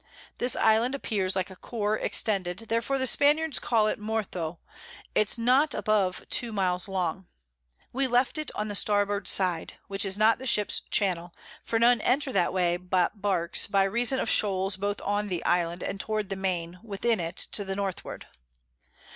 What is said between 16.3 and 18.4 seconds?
Main, within it, to the Northward.